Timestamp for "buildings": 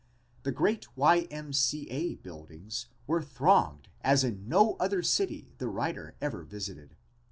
2.15-2.87